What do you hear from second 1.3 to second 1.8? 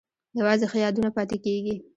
کیږي؟